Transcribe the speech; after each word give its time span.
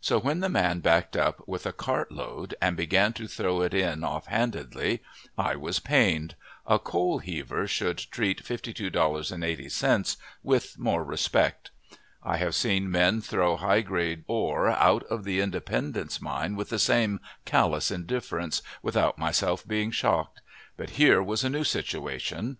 So 0.00 0.18
when 0.18 0.40
the 0.40 0.48
man 0.48 0.80
backed 0.80 1.18
up 1.18 1.46
with 1.46 1.66
a 1.66 1.70
cartload 1.74 2.54
and 2.62 2.78
began 2.78 3.12
to 3.12 3.28
throw 3.28 3.60
it 3.60 3.74
in 3.74 4.04
off 4.04 4.26
handedly, 4.26 5.02
I 5.36 5.54
was 5.56 5.80
pained. 5.80 6.34
A 6.66 6.78
coal 6.78 7.18
heaver 7.18 7.66
should 7.68 7.98
treat 7.98 8.42
$52.80 8.42 10.16
with 10.42 10.78
more 10.78 11.04
respect. 11.04 11.72
I 12.22 12.38
have 12.38 12.54
seen 12.54 12.90
men 12.90 13.20
throw 13.20 13.58
high 13.58 13.82
grade 13.82 14.24
ore 14.26 14.68
out 14.70 15.02
of 15.10 15.24
the 15.24 15.40
Independence 15.42 16.22
mine 16.22 16.56
with 16.56 16.70
the 16.70 16.78
same 16.78 17.20
callous 17.44 17.90
indifference, 17.90 18.62
without 18.82 19.18
myself 19.18 19.68
being 19.68 19.90
shocked; 19.90 20.40
but 20.78 20.88
here 20.96 21.22
was 21.22 21.44
a 21.44 21.50
new 21.50 21.64
situation. 21.64 22.56